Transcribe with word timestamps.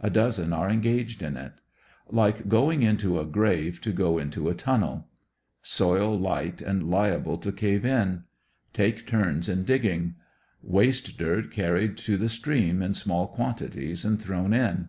A 0.00 0.10
dozen 0.10 0.52
are 0.52 0.68
engaged 0.68 1.22
m 1.22 1.36
it. 1.36 1.52
Like 2.08 2.48
going 2.48 2.82
into 2.82 3.20
a 3.20 3.24
grave 3.24 3.80
to 3.82 3.92
go 3.92 4.18
into 4.18 4.48
a 4.48 4.54
tunnel. 4.56 5.06
Soil 5.62 6.18
light 6.18 6.60
and 6.60 6.90
liable 6.90 7.38
to 7.38 7.52
cave 7.52 7.84
in. 7.84 8.24
Take 8.72 9.06
turns 9.06 9.48
in 9.48 9.62
digging. 9.62 10.16
Waste 10.60 11.16
dirt 11.16 11.52
carried 11.52 11.96
to 11.98 12.16
the 12.16 12.28
stream 12.28 12.82
in 12.82 12.94
small 12.94 13.28
quantities 13.28 14.04
and 14.04 14.20
thrown 14.20 14.52
in. 14.52 14.88